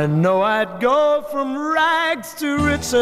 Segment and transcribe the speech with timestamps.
[0.00, 2.94] I know I'd go from rags to riches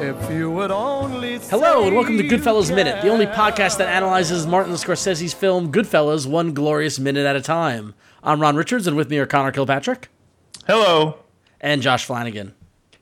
[0.00, 1.38] if you would only.
[1.38, 5.72] Hello, and welcome to you Goodfellas Minute, the only podcast that analyzes Martin Scorsese's film
[5.72, 7.94] Goodfellas one glorious minute at a time.
[8.22, 10.10] I'm Ron Richards, and with me are Conor Kilpatrick
[10.68, 11.18] Hello.
[11.60, 12.54] and Josh Flanagan.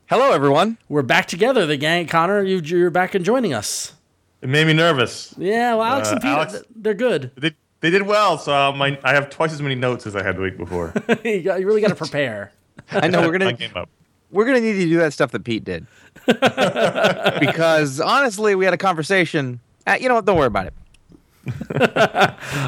[0.07, 0.79] Hello, everyone.
[0.89, 2.07] We're back together, the gang.
[2.07, 3.93] Conor, you, you're back and joining us.
[4.41, 5.31] It made me nervous.
[5.37, 7.29] Yeah, well, Alex Uh, and Pete, Alex- they're good.
[7.37, 7.53] They,
[7.85, 10.41] they did well, so my I have twice as many notes as I had the
[10.41, 10.91] week before.
[11.23, 12.51] you, got, you really got to prepare.
[12.91, 13.89] I know we're gonna came up.
[14.31, 15.85] we're gonna need to do that stuff that Pete did
[16.25, 19.59] because honestly, we had a conversation.
[19.85, 20.25] Uh, you know what?
[20.25, 20.73] Don't worry about it.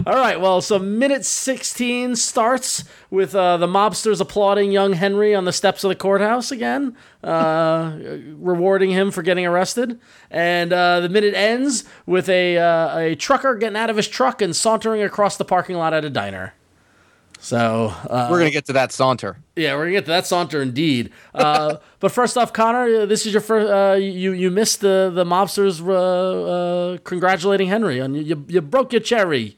[0.05, 5.46] All right, well, so minute 16 starts with uh, the mobsters applauding young Henry on
[5.46, 7.97] the steps of the courthouse again, uh,
[8.37, 9.99] rewarding him for getting arrested.
[10.29, 14.41] And uh, the minute ends with a, uh, a trucker getting out of his truck
[14.41, 16.53] and sauntering across the parking lot at a diner.
[17.39, 19.37] So, uh, We're gonna get to that saunter.
[19.55, 21.11] yeah, we're gonna get to that saunter indeed.
[21.34, 23.69] Uh, but first off, Conor, uh, this is your first.
[23.72, 28.91] Uh, you you missed the the mobsters uh, uh, congratulating Henry, and you you broke
[28.91, 29.57] your cherry.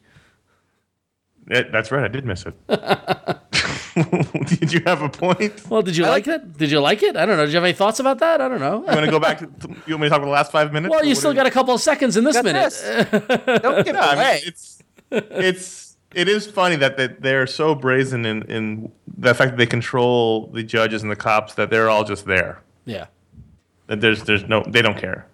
[1.49, 2.03] Yeah, that's right.
[2.03, 2.53] I did miss it.
[4.59, 5.67] did you have a point?
[5.69, 6.57] Well, did you like it?
[6.57, 7.15] Did you like it?
[7.17, 7.45] I don't know.
[7.45, 8.39] Did you have any thoughts about that?
[8.39, 8.79] I don't know.
[8.81, 9.39] You want to go back?
[9.39, 9.47] To,
[9.87, 10.91] you want me to talk about the last five minutes?
[10.91, 12.69] Well, you still are got a couple of seconds in this Got minute.
[12.69, 13.61] this.
[13.61, 14.41] Don't give Yeah, I mean, away.
[14.45, 19.57] it's it's it is funny that they, they're so brazen in, in the fact that
[19.57, 22.61] they control the judges and the cops that they're all just there.
[22.85, 23.07] Yeah.
[23.88, 25.27] That there's there's no they don't care.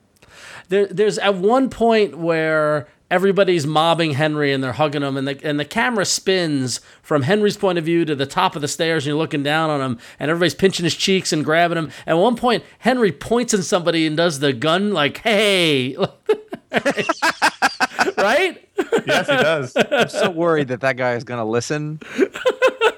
[0.69, 5.39] There, there's at one point where everybody's mobbing Henry and they're hugging him, and the
[5.43, 9.03] and the camera spins from Henry's point of view to the top of the stairs,
[9.03, 11.91] and you're looking down on him, and everybody's pinching his cheeks and grabbing him.
[12.07, 15.95] At one point, Henry points at somebody and does the gun like, "Hey."
[18.17, 18.61] right?
[19.05, 19.73] Yes, he does.
[19.75, 21.99] I'm so worried that that guy is going to listen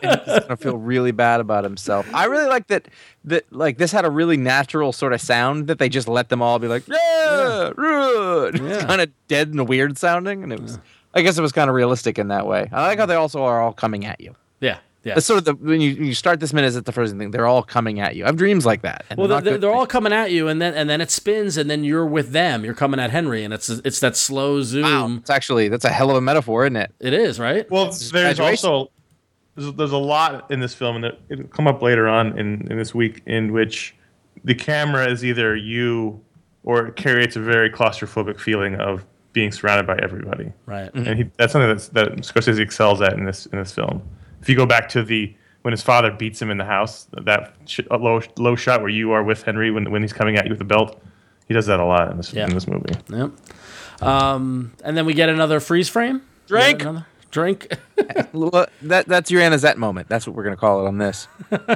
[0.02, 2.08] and he's going to feel really bad about himself.
[2.14, 2.88] I really like that
[3.26, 6.42] that like this had a really natural sort of sound that they just let them
[6.42, 8.50] all be like, yeah, yeah.
[8.54, 10.80] It's kind of dead and weird sounding and it was
[11.14, 12.70] I guess it was kind of realistic in that way.
[12.72, 14.36] I like how they also are all coming at you.
[14.60, 14.80] Yeah.
[15.08, 15.14] Yeah.
[15.14, 17.32] That's sort of the when you, you start this minute, it's the first thing.
[17.32, 18.26] They're all coming at you.
[18.26, 19.06] I have dreams like that.
[19.10, 21.56] and Well, they're they're, they're all coming at you, and then and then it spins,
[21.56, 22.66] and then you're with them.
[22.66, 24.84] You're coming at Henry, and it's it's that slow zoom.
[24.84, 26.94] Wow, it's actually that's a hell of a metaphor, isn't it?
[27.00, 27.70] It is right.
[27.72, 28.70] Well, there's graduation.
[28.70, 28.92] also
[29.56, 32.70] there's, there's a lot in this film, and it, it'll come up later on in,
[32.70, 33.96] in this week, in which
[34.44, 36.22] the camera is either you
[36.64, 40.52] or it creates a very claustrophobic feeling of being surrounded by everybody.
[40.66, 40.94] right.
[40.94, 41.08] Mm-hmm.
[41.08, 44.02] and he, that's something that's, that Scorsese excels at in this in this film.
[44.48, 47.54] If you go back to the when his father beats him in the house, that
[47.66, 50.52] sh- low low shot where you are with Henry when when he's coming at you
[50.52, 51.04] with the belt,
[51.50, 52.46] he does that a lot in this Yeah.
[52.46, 52.94] in this movie.
[53.10, 53.32] Yep.
[54.02, 56.22] Um, and then we get another freeze frame.
[56.48, 56.82] Drink.
[57.30, 57.68] Drink.
[58.84, 60.08] That that's your Anna Zet moment.
[60.08, 61.28] That's what we're gonna call it on this.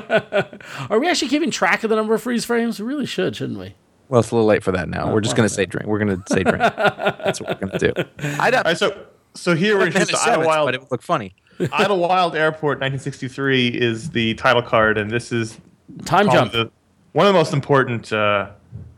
[0.89, 2.79] Are we actually keeping track of the number of freeze frames?
[2.79, 3.75] We really should, shouldn't we?
[4.07, 5.11] Well, it's a little late for that now.
[5.13, 5.87] we're just gonna say drink.
[5.87, 6.59] We're gonna say drink.
[6.59, 7.91] That's what we're gonna do.
[8.39, 8.59] I don't.
[8.65, 11.35] All right, so so here we're Hannah just Sevens, but Idlewild it would look funny.
[11.73, 15.59] Idlewild Airport, 1963 is the title card, and this is
[16.05, 16.51] Time jump.
[16.51, 16.71] the,
[17.13, 18.49] one of the most important uh,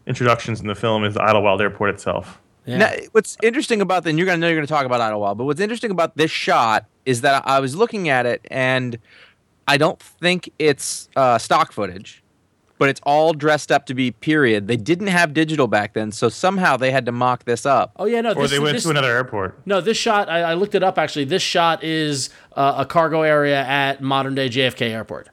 [0.06, 2.40] introductions in the film is the Idlewild Airport itself.
[2.66, 2.78] Yeah.
[2.78, 5.44] Now, what's interesting about the, and you're gonna know you're gonna talk about Idlewild, but
[5.46, 8.98] what's interesting about this shot is that I was looking at it and
[9.68, 12.23] I don't think it's uh, stock footage,
[12.84, 14.68] but it's all dressed up to be period.
[14.68, 17.94] They didn't have digital back then, so somehow they had to mock this up.
[17.96, 18.34] oh yeah, no.
[18.34, 19.58] Or this, they went this, to another airport.
[19.66, 20.28] No, this shot.
[20.28, 21.24] I, I looked it up actually.
[21.24, 25.30] This shot is uh, a cargo area at modern day JFK Airport.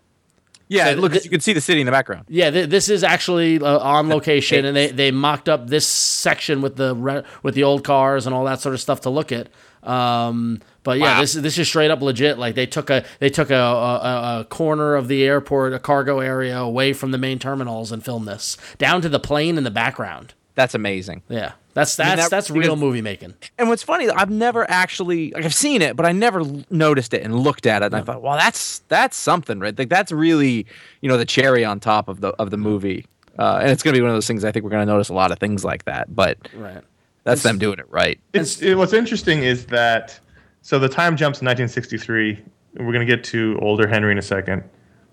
[0.68, 2.26] Yeah, So look, th- you can see the city in the background.
[2.28, 6.60] Yeah, th- this is actually uh, on location, and they, they mocked up this section
[6.62, 9.32] with the re- with the old cars and all that sort of stuff to look
[9.32, 9.48] at.
[9.82, 11.20] Um, but yeah, Wow.
[11.20, 12.38] this this is straight up legit.
[12.38, 16.20] Like they took a they took a, a, a corner of the airport, a cargo
[16.20, 19.70] area away from the main terminals, and filmed this down to the plane in the
[19.70, 20.34] background.
[20.54, 21.22] That's amazing.
[21.28, 23.34] Yeah, that's mean, that's that- that's real because- movie making.
[23.58, 27.22] And what's funny, I've never actually like I've seen it, but I never noticed it
[27.22, 27.86] and looked at it.
[27.86, 29.78] And I thought, well, that's that's something, right?
[29.78, 30.66] Like that's really
[31.00, 33.06] you know the cherry on top of the of the movie.
[33.38, 34.44] Uh, and it's gonna be one of those things.
[34.44, 36.82] I think we're gonna notice a lot of things like that, but Right.
[37.30, 38.20] That's them doing it right.
[38.32, 40.18] It's it, what's interesting is that
[40.62, 42.38] so the time jumps in 1963.
[42.76, 44.62] We're going to get to older Henry in a second,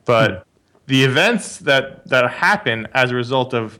[0.06, 0.46] but
[0.88, 3.80] the events that that happen as a result of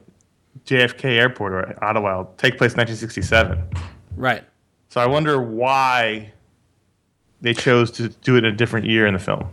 [0.64, 3.62] JFK Airport or Idlewild take place in 1967.
[4.16, 4.44] Right.
[4.88, 6.32] So I wonder why
[7.40, 9.48] they chose to do it in a different year in the film.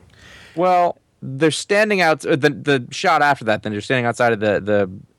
[0.56, 2.26] Well, they're standing out.
[2.26, 4.60] uh, The the shot after that, then they're standing outside of the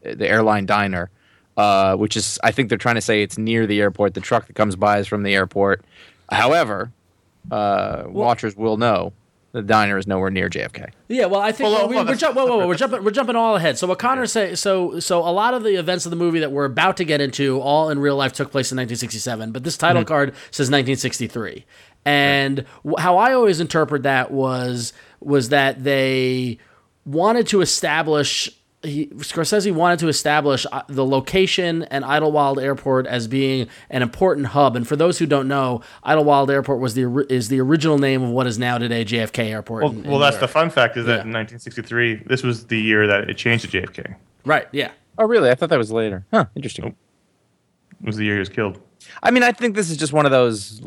[0.03, 1.11] the the airline diner,
[1.57, 4.15] uh, which is I think they're trying to say it's near the airport.
[4.15, 5.85] The truck that comes by is from the airport.
[6.31, 6.93] However,
[7.51, 9.13] uh, watchers will know
[9.53, 10.91] the diner is nowhere near JFK.
[11.09, 13.03] Yeah, well, I think Well, we, well, we're, that's- jump, whoa, whoa, whoa, we're jumping
[13.05, 13.79] we're jumping all ahead.
[13.79, 14.55] So what Conor say?
[14.55, 17.21] So so a lot of the events of the movie that we're about to get
[17.21, 19.53] into, all in real life, took place in 1967.
[19.53, 21.65] But this title card says 1963,
[22.05, 26.59] and wh- how I always interpret that was was that they
[27.07, 28.51] wanted to establish.
[28.83, 34.49] He, Scorsese wanted to establish uh, the location and Idlewild Airport as being an important
[34.49, 34.77] hub.
[34.77, 38.31] And for those who don't know, Idlewild Airport was the is the original name of
[38.31, 39.83] what is now today JFK Airport.
[39.85, 41.23] Well, in- in well New that's the fun fact is that Yeah.
[41.25, 44.15] in 1963, this was the year that it changed to JFK.
[44.45, 44.69] right.
[44.73, 44.93] Yeah.
[45.19, 45.51] Oh, really?
[45.51, 46.27] I thought that was later.
[46.31, 46.45] Huh?
[46.55, 46.95] Interesting.
[48.01, 48.79] It was the year he was killed.
[49.23, 50.81] I mean, I think this is just one of those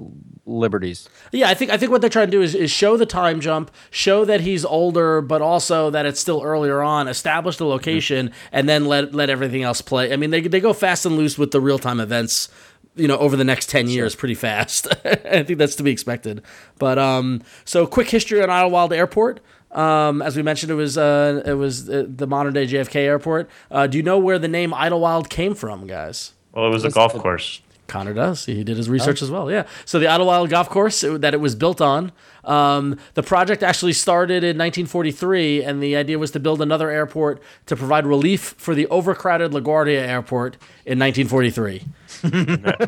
[0.50, 1.08] liberties.
[1.32, 3.40] Yeah, I think I think what they're trying to do is, is show the time
[3.40, 8.32] jump, show that he's older, but also that it's still earlier on, establish the location,
[8.52, 10.12] and then let let everything else play.
[10.12, 12.50] I mean, they they go fast and loose with the real time events,
[12.96, 14.88] you know, over the next ten years, pretty fast.
[15.06, 16.42] I think that's to be expected.
[16.78, 19.40] But um, so quick history on Idlewild Airport.
[19.72, 23.50] Um, as we mentioned, it was uh, it was uh, the modern day JFK Airport.
[23.70, 26.34] Uh, do you know where the name Idlewild came from, guys?
[26.54, 27.62] Well, it was a golf course.
[27.90, 28.46] Conor does.
[28.46, 29.52] He did his research as well.
[29.52, 29.66] Yeah.
[29.86, 32.12] So the Idlewild Golf Course it- that it was built on,
[32.46, 37.42] um, the project actually started in 1943, and the idea was to build another airport
[37.66, 40.56] to provide relief for the overcrowded LaGuardia Airport
[40.86, 41.84] in 1943.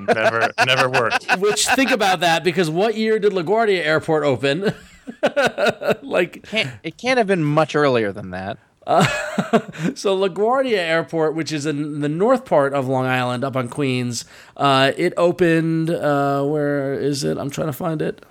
[0.07, 1.25] never, never worked.
[1.39, 4.73] Which think about that because what year did LaGuardia Airport open?
[6.01, 8.57] like Can't, it can't have been much earlier than that.
[9.95, 14.25] So LaGuardia Airport, which is in the north part of Long Island, up on Queens,
[14.57, 15.89] uh, it opened.
[15.89, 17.37] Uh, where is it?
[17.37, 18.25] I'm trying to find it.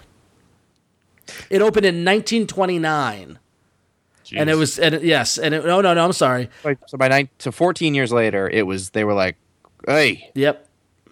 [1.49, 3.39] It opened in 1929,
[4.35, 6.05] and it was and it, yes, and it, no, no, no.
[6.05, 6.51] I'm sorry.
[6.87, 9.37] So by nine, so 14 years later, it was they were like,
[9.87, 10.69] "Hey, Yep,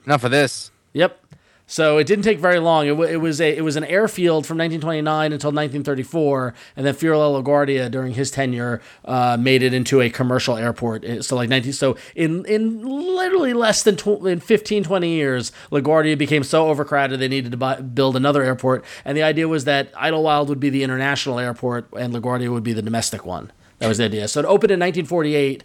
[0.06, 1.20] enough of this." yep.
[1.70, 2.86] So it didn't take very long.
[2.86, 6.94] It, wa- it was a it was an airfield from 1929 until 1934, and then
[6.94, 11.04] Fiorello LaGuardia during his tenure uh, made it into a commercial airport.
[11.22, 16.16] So like 19 so in in literally less than tw- in 15 20 years, LaGuardia
[16.16, 19.92] became so overcrowded they needed to buy, build another airport, and the idea was that
[19.94, 23.52] Idlewild would be the international airport and LaGuardia would be the domestic one.
[23.78, 24.26] That was the idea.
[24.28, 25.64] So it opened in 1948,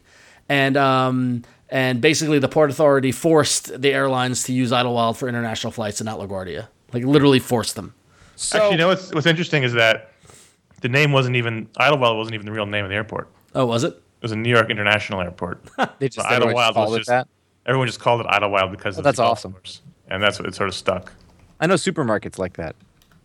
[0.50, 5.72] and um, and basically the Port Authority forced the airlines to use Idlewild for international
[5.72, 6.68] flights and not LaGuardia.
[6.94, 7.94] Like literally forced them.
[8.36, 10.12] So Actually, you know what's, what's interesting is that
[10.82, 13.30] the name wasn't even Idlewild wasn't even the real name of the airport.
[13.56, 13.94] Oh, was it?
[13.94, 15.64] It was a New York International Airport.
[16.00, 17.28] they just So everyone just called was it just that.
[17.66, 19.54] everyone just called it Idlewild because oh, of that's the awesome.
[19.54, 19.82] course.
[20.08, 21.12] and that's what it sort of stuck.
[21.60, 22.76] I know supermarkets like that.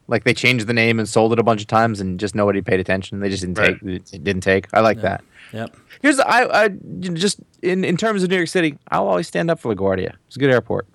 [0.08, 2.62] Like they changed the name and sold it a bunch of times, and just nobody
[2.62, 3.20] paid attention.
[3.20, 3.78] They just didn't Right.
[3.78, 4.12] take.
[4.14, 4.66] It didn't take.
[4.72, 5.22] I like that.
[5.52, 5.76] Yep.
[6.02, 9.50] Here's the, I, I just in in terms of New York City, I'll always stand
[9.50, 10.14] up for LaGuardia.
[10.26, 10.86] It's a good airport.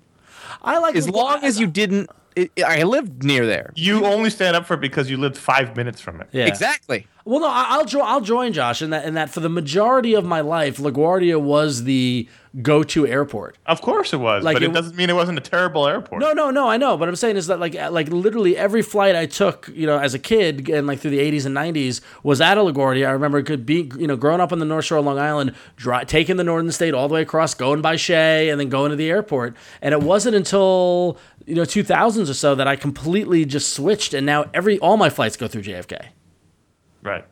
[0.62, 2.10] I like As LaGuardia- long as you didn't.
[2.36, 3.72] It, I lived near there.
[3.76, 6.28] You only stand up for it because you lived five minutes from it.
[6.32, 6.46] Yeah.
[6.46, 7.06] Exactly.
[7.26, 10.12] Well, no, I- I'll jo- I'll join Josh in that in that for the majority
[10.14, 12.28] of my life, LaGuardia was the
[12.62, 13.56] go-to airport.
[13.66, 16.20] Of course it was, Like but it, it- doesn't mean it wasn't a terrible airport.
[16.20, 16.96] No, no, no, I know.
[16.98, 20.12] But I'm saying is that like like literally every flight I took, you know, as
[20.12, 23.06] a kid and like through the 80s and 90s was at a LaGuardia.
[23.08, 25.18] I remember it could be, you know, growing up on the North Shore of Long
[25.18, 28.68] Island, dri- taking the Northern State all the way across, going by Shea, and then
[28.68, 29.56] going to the airport.
[29.80, 34.24] And it wasn't until you know 2000s or so that I completely just switched, and
[34.26, 36.06] now every all my flights go through JFK.
[37.02, 37.24] Right.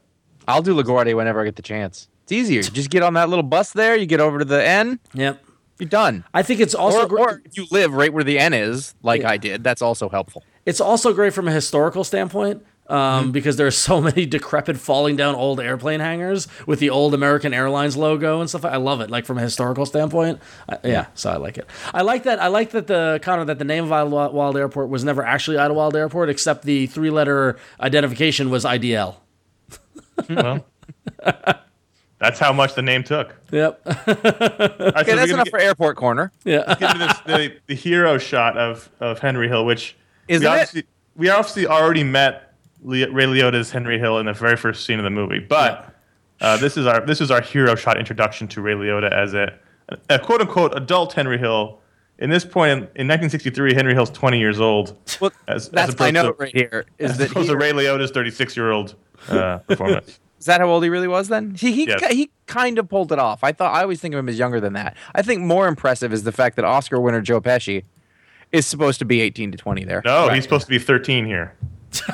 [0.49, 2.09] I'll do LaGuardia whenever I get the chance.
[2.25, 2.61] It's easier.
[2.61, 3.97] You just get on that little bus there.
[3.97, 4.99] You get over to the N.
[5.15, 5.45] Yep.
[5.79, 6.25] You're done.
[6.35, 8.95] I think it's also Or, gr- or if you live right where the N is,
[9.03, 9.31] like Yeah.
[9.31, 10.45] I did, that's also helpful.
[10.67, 15.17] It's also great from a historical standpoint um, because there are so many decrepit, falling
[15.17, 18.65] down old airplane hangars with the old American Airlines logo and stuff.
[18.65, 19.11] I love it.
[19.11, 21.07] Like from a historical standpoint, I, yeah.
[21.15, 21.67] So I like it.
[21.95, 22.41] I like that.
[22.41, 25.97] I like that the Conor that the name of Idlewild Airport was never actually Idlewild
[25.97, 29.17] Airport, except the three-letter identification was IDL.
[30.29, 30.65] Well,
[32.19, 33.35] that's how much the name took.
[33.51, 33.81] Yep.
[33.87, 36.31] All right, so Okay, we're that's enough get- for Airport Corner.
[36.45, 36.75] yeah.
[36.79, 39.97] get into this, the, the hero shot of, of Henry Hill, which
[40.29, 40.51] Isn't we it?
[40.51, 40.85] obviously,
[41.17, 42.52] we obviously already met Le-
[42.83, 45.95] Ray Liotta's Henry Hill in the very first scene of the movie, but
[46.41, 49.57] uh, this is our this is our hero shot introduction to Ray Liotta as a,
[50.11, 51.79] a quote unquote adult Henry Hill.
[52.19, 54.97] In this point in, in 1963, Henry Hill's 20 years old.
[55.21, 56.85] Well, As- as that's my note to- right here.
[56.99, 58.95] Is As that opposed he, to Ray Liotta's 36 year old
[59.29, 60.21] uh, performance.
[60.39, 61.55] is that how old he really was then?
[61.55, 62.13] He he, Yes.
[62.13, 63.43] he kind of pulled it off.
[63.43, 64.97] I thought I always think of him as younger than that.
[65.15, 67.85] I think more impressive is the fact that Oscar winner Joe Pesci
[68.53, 70.03] is supposed to be 18 to 20 there.
[70.05, 71.57] No, he's supposed to be 13 here.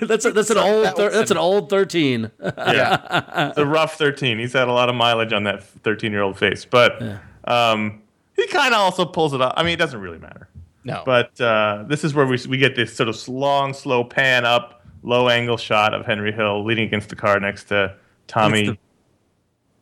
[0.00, 2.30] that's a, that's an old thir- that's an old thirteen.
[2.40, 4.38] Yeah, it's a rough 13.
[4.38, 7.02] He's had a lot of mileage on that 13 year old face, but
[7.44, 8.02] um,
[8.36, 9.54] he kind of also pulls it off.
[9.56, 10.48] I mean, it doesn't really matter.
[10.84, 11.02] No.
[11.04, 14.84] But uh, this is where we we get this sort of long, slow pan up,
[15.02, 17.94] low angle shot of Henry Hill leaning against the car next to
[18.26, 18.78] Tommy.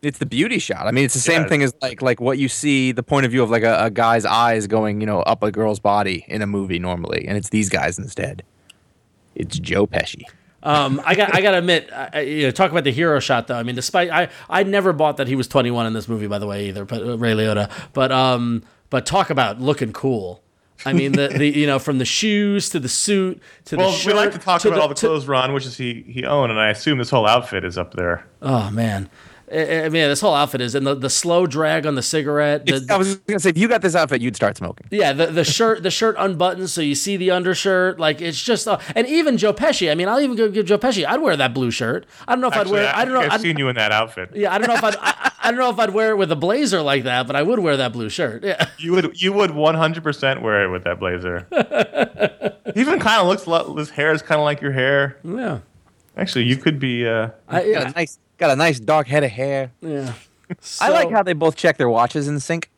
[0.03, 0.87] It's it's the beauty shot.
[0.87, 1.49] I mean, it's the same Yeah.
[1.49, 3.91] thing as like like what you see the point of view of like a, a
[3.91, 7.49] guy's eyes going, you know, up a girl's body in a movie normally, and it's
[7.51, 8.43] these guys instead.
[9.35, 10.25] It's Joe Pesci.
[10.65, 13.19] Um, I got I got to admit, I, I- you know, talk about the hero
[13.21, 13.57] shot though.
[13.57, 16.39] I mean, despite I I never bought that he was 21 in this movie, by
[16.39, 16.85] the way, either.
[16.85, 20.43] But uh, Ray Liotta, but um, but talk about looking cool.
[20.85, 23.97] I mean, the, the you know from the shoes to the suit to well, the
[23.97, 24.15] shirt.
[24.15, 26.51] we like to talk to about all the to- clothes Ron wishes he he owned,
[26.51, 28.27] and I assume this whole outfit is up there.
[28.41, 29.09] Oh man,
[29.53, 32.65] I, I mean, this whole outfit is and the, the slow drag on the cigarette.
[32.67, 34.87] The, I was gonna say, if you got this outfit, you'd start smoking.
[34.91, 38.01] Yeah, the, the shirt the shirt unbuttons so you see the undershirt.
[38.01, 39.91] Like it's just uh, and even Joe Pesci.
[39.91, 41.07] I mean, I'll even go give Joe Pesci.
[41.07, 42.07] I'd wear that blue shirt.
[42.27, 42.97] I don't know if Actually, I'd wear.
[42.97, 43.21] I, don't know.
[43.21, 44.31] I've I'd, seen you in that outfit.
[44.35, 44.97] yeah, I don't know if I'd.
[45.01, 47.43] I, I don't know if I'd wear it with a blazer like that, but I
[47.43, 48.45] would wear that blue shirt.
[48.45, 51.47] Yeah, You would you would 100% wear it with that blazer.
[52.77, 55.19] Even kind of looks lo- his hair is kind of like your hair.
[55.25, 55.59] yeah.
[56.17, 57.93] Actually, you could be uh I, a yeah.
[57.97, 59.71] nice, got a nice dark head of hair.
[59.81, 60.15] yeah.
[60.81, 62.69] I like how they both check their watches in sync.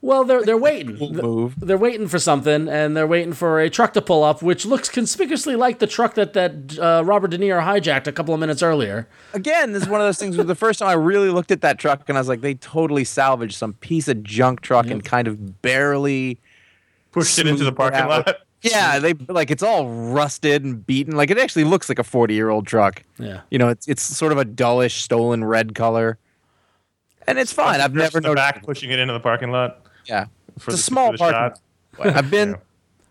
[0.00, 0.96] Well, they're they're waiting.
[1.14, 1.54] move.
[1.58, 4.88] They're waiting for something, and they're waiting for a truck to pull up, which looks
[4.88, 8.62] conspicuously like the truck that that uh, Robert De Niro hijacked a couple of minutes
[8.62, 9.08] earlier.
[9.32, 11.60] Again, this is one of those things where the first time I really looked at
[11.60, 15.04] that truck and I was like, they totally salvaged some piece of junk truck and
[15.04, 16.40] kind of barely.
[17.12, 18.36] Pushed it into the parking lot.
[18.62, 21.16] Yeah, they like it's all rusted and beaten.
[21.16, 23.02] Like it actually looks like a forty-year-old truck.
[23.18, 23.40] Yeah.
[23.50, 26.18] You know, it's it's sort of a dullish stolen red color,
[27.26, 27.80] and it's fine.
[27.80, 28.54] I've never in the noticed.
[28.54, 29.84] back pushing it into the parking lot.
[30.06, 30.26] Yeah,
[30.58, 31.56] For it's a small for the parking.
[31.98, 32.04] shot.
[32.06, 32.16] lot.
[32.16, 32.56] I've been, Yeah.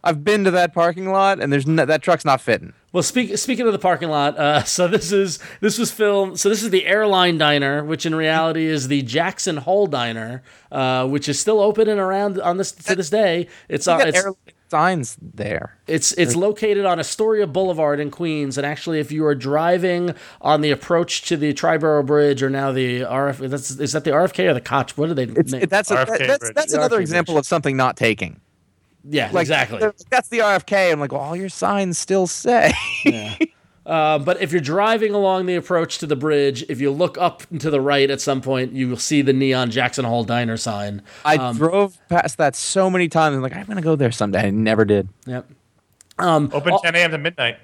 [0.04, 2.74] I've been to that parking lot, and there's no, that truck's not fitting.
[2.92, 6.40] Well, speak, speaking of the parking lot, uh, so this is this was filmed.
[6.40, 11.08] So this is the airline diner, which in reality is the Jackson Hole Diner, uh,
[11.08, 13.48] which is still open and around on this to this day.
[13.70, 14.36] It's You uh, it's, airline
[14.72, 15.78] signs there.
[15.86, 20.62] It's it's located on Astoria Boulevard in Queens, and actually, if you are driving on
[20.62, 24.50] the approach to the Triborough Bridge or now the RF, that's is that the RFK
[24.50, 24.92] or the Koch?
[24.98, 25.24] What are they?
[25.26, 25.64] It's name?
[25.64, 27.42] it, that's a, that- that's that's another RFK example bridge.
[27.42, 28.40] of something not taking.
[29.04, 29.82] yeah, Like exactly.
[30.10, 30.92] That's the RFK.
[30.94, 32.72] I'm like, well, all your signs still say.
[33.92, 37.44] Uh, but if you're driving along the approach to the bridge, if you look up
[37.60, 41.02] to the right at some point, you will see the neon Jackson Hole Diner sign.
[41.26, 43.36] I Um, drove past that so many times.
[43.36, 44.48] I'm like, I'm gonna go there someday.
[44.48, 45.10] I never did.
[45.26, 45.46] Yep.
[46.18, 47.12] Um, Open 10 a.m.
[47.12, 47.58] to midnight.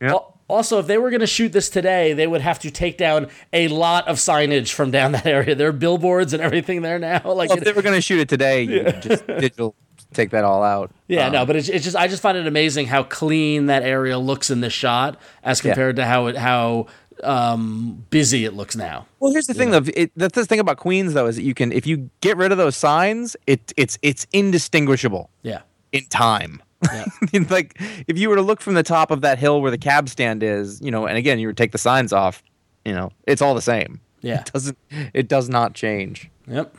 [0.00, 2.98] Al- Also, if they were going to shoot this today, they would have to take
[2.98, 5.54] down a lot of signage from down that area.
[5.54, 7.22] There are billboards and everything there now.
[7.24, 9.74] Like, Well, if they were gonna shoot it today, you would just digital
[10.14, 10.90] take that all out.
[11.08, 13.82] yeah, Um, no, but it's, it's just I just find it amazing how clean that
[13.82, 16.86] area looks in this shot as compared to how it how
[17.22, 19.06] um, busy it looks now.
[19.20, 19.82] Well, here's the thing, though.
[19.94, 22.52] It, that's the thing about Queens, though, is that you can, if you get rid
[22.52, 25.60] of those signs, it it's it's indistinguishable Yeah.
[25.92, 26.62] in time.
[26.92, 27.04] Yeah.
[27.50, 27.76] like
[28.08, 30.42] if you were to look from the top of that hill where the cab stand
[30.42, 32.42] is, you know, and again, you would take the signs off,
[32.84, 34.00] you know, it's all the same.
[34.20, 34.40] Yeah.
[34.40, 34.78] It doesn't
[35.14, 36.28] it does not change.
[36.48, 36.74] Yep.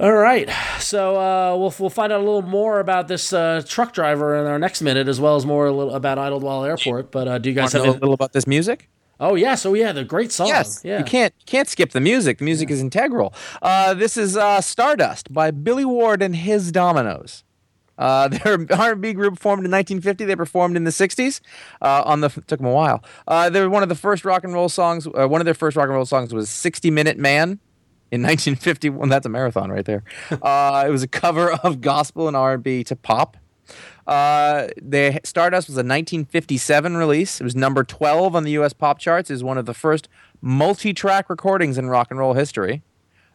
[0.00, 3.92] All right, so uh, we'll we'll find out a little more about this uh, truck
[3.92, 7.12] driver in our next minute, as well as more a little about Idlewild Airport.
[7.12, 7.86] But uh, do you guys Want to have?
[7.86, 8.88] know a little about this music?
[9.20, 10.48] oh yeah, so yeah, the great song.
[10.48, 10.98] Yes, yeah.
[10.98, 12.38] you can't you can't skip the music.
[12.38, 13.32] The music is integral.
[13.60, 17.44] Uh, this is uh, Stardust by Billy Ward and his Dominoes.
[17.96, 20.24] Uh, they're R&B group formed in 1950.
[20.24, 21.40] They performed in the 60s.
[21.80, 23.04] Uh, on the took them a while.
[23.28, 25.06] Uh, they were one of the first rock and roll songs.
[25.06, 27.60] Uh, one of their first rock and roll songs was "60 Minute Man."
[28.12, 30.04] In 1951, that's a marathon right there.
[30.42, 33.36] Uh, it was a cover of gospel and R&B to pop.
[34.06, 37.40] Uh, they Stardust was a 1957 release.
[37.40, 38.72] It was number 12 on the U.S.
[38.72, 39.30] pop charts.
[39.30, 40.08] It was one of the first
[40.40, 42.82] multi-track recordings in rock and roll history.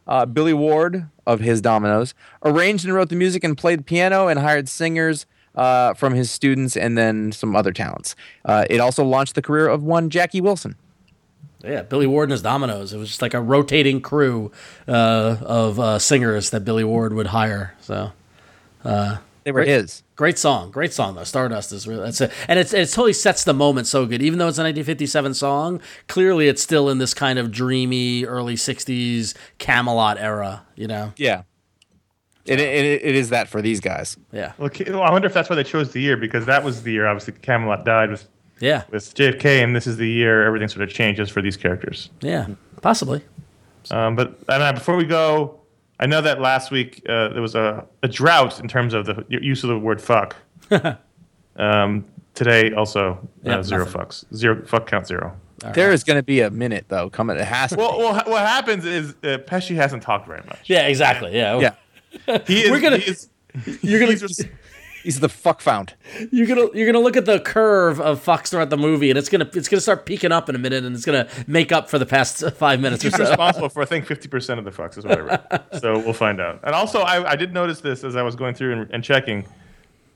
[0.05, 2.13] Uh, Billy Ward of his Dominoes
[2.43, 6.77] arranged and wrote the music and played piano and hired singers uh, from his students
[6.77, 8.15] and then some other talents.
[8.45, 10.75] Uh, it also launched the career of one Jackie Wilson.
[11.63, 12.93] Yeah, Billy Ward and his Dominoes.
[12.93, 14.51] It was just like a rotating crew
[14.87, 17.75] uh, of uh, singers that Billy Ward would hire.
[17.81, 18.11] So
[18.83, 19.69] They were Great.
[19.69, 20.03] his.
[20.17, 21.23] great song, great song though.
[21.23, 24.21] Stardust is really that's it, and it's it totally sets the moment so good.
[24.21, 28.55] Even though it's a 1957 song, clearly it's still in this kind of dreamy early
[28.55, 30.63] 60s Camelot era.
[30.75, 31.13] You know?
[31.15, 31.43] Yeah.
[32.45, 34.15] It, it, it is that for these guys.
[34.31, 36.83] Yeah, Well, well, I wonder if that's why they chose the year because that was
[36.83, 38.25] the year obviously Camelot died with
[38.59, 42.09] yeah, with JFK, and this is the year everything sort of changes for these characters.
[42.21, 42.47] yeah,
[42.81, 43.21] possibly.
[43.91, 45.59] Um, but I mean, before we go,
[45.99, 49.25] I know that last week uh, there was a, a drought in terms of the
[49.29, 50.35] use of the word "fuck."
[51.55, 54.01] um, today also uh, Yeah, zero nothing.
[54.01, 55.35] fucks, zero fuck count zero.
[55.73, 57.35] There is going to be a minute though coming.
[57.37, 57.77] It has to.
[57.77, 60.69] Well, well, what happens is uh, Pesci hasn't talked very much.
[60.69, 61.35] Yeah, exactly.
[61.35, 61.73] Yeah,
[62.27, 62.71] yeah, He is.
[62.71, 63.29] We're gonna- he is-
[63.81, 64.45] You're gonna he's res-
[65.07, 65.93] he's the fuck found.
[66.31, 69.29] you're gonna you're gonna look at the curve of Fox throughout the movie, and it's
[69.29, 71.97] gonna it's gonna start peaking up in a minute, and it's gonna make up for
[71.97, 73.23] the past five minutes or he's so.
[73.23, 75.63] responsible for I think fifty percent of the fucks is what I read.
[75.79, 76.59] so we'll find out.
[76.63, 79.45] And also, I, I did notice this as I was going through and, and checking.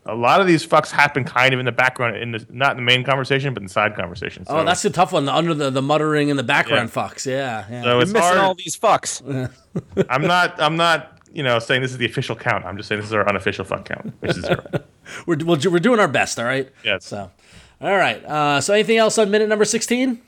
[0.08, 2.78] A lot of these fucks happen kind of in the background, in the not in
[2.78, 4.48] the main conversation, but in side conversations.
[4.50, 5.26] Oh, that's the tough one.
[5.26, 6.94] The under the, the muttering in the background, Yeah.
[6.94, 7.26] Fox.
[7.28, 7.84] Yeah, yeah.
[7.84, 8.38] so You're it's missing hard.
[8.40, 9.22] all these fucks.
[10.10, 10.60] I'm not.
[10.60, 11.20] I'm not.
[11.34, 12.66] You know, saying this is the official count.
[12.66, 14.64] I'm just saying this is our unofficial fuck count, which is zero.
[15.26, 16.40] we're, we're we're doing our best.
[16.40, 16.70] All right.
[16.84, 17.06] Yes.
[17.06, 17.32] So,
[17.80, 18.24] all right.
[18.26, 20.22] Uh, so, anything else on minute number sixteen?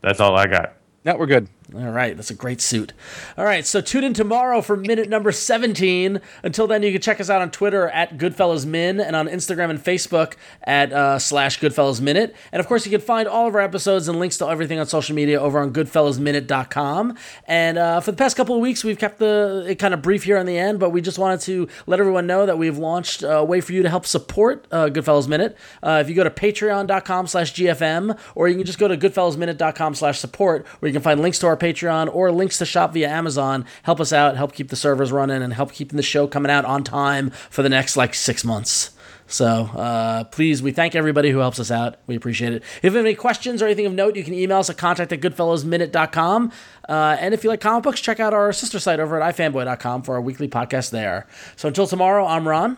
[0.00, 0.74] That's all I got.
[1.04, 1.48] No, we're good.
[1.72, 2.92] All right, that's a great suit.
[3.38, 6.20] All right, so tune in tomorrow for minute number 17.
[6.42, 9.70] Until then, you can check us out on Twitter at Goodfellas Min and on Instagram
[9.70, 12.36] and Facebook at uh, slash Goodfellas Minute.
[12.52, 14.86] And of course, you can find all of our episodes and links to everything on
[14.86, 17.16] social media over on goodfellasminute.com.
[17.46, 20.24] And uh, for the past couple of weeks, we've kept the it kind of brief
[20.24, 23.22] here on the end, but we just wanted to let everyone know that we've launched
[23.26, 25.56] a way for you to help support uh, Goodfellas Minute.
[25.82, 29.94] Uh, if you go to patreon.com slash GFM, or you can just go to goodfellasminute.com
[29.94, 32.92] slash support, where you can find links to our our Patreon or links to shop
[32.92, 33.64] via Amazon.
[33.84, 36.64] Help us out, help keep the servers running, and help keeping the show coming out
[36.64, 38.90] on time for the next like six months.
[39.26, 41.96] So uh, please, we thank everybody who helps us out.
[42.06, 42.62] We appreciate it.
[42.62, 45.12] If you have any questions or anything of note, you can email us at contact
[45.12, 46.52] at goodfellasminute.com.
[46.88, 50.02] Uh, and if you like comic books, check out our sister site over at ifanboy.com
[50.02, 51.26] for our weekly podcast there.
[51.56, 52.76] So until tomorrow, I'm Ron.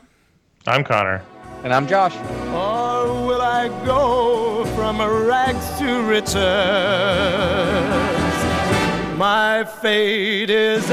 [0.67, 1.23] I'm Conor.
[1.65, 2.15] And I'm Josh.
[2.53, 6.37] Or will I go from rags to riches?
[9.17, 10.91] My fate is